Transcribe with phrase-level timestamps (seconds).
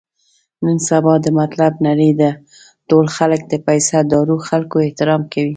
[0.65, 2.29] نن سبا د مطلب نړۍ ده،
[2.89, 5.49] ټول خلک د پیسه دارو خلکو احترام کوي.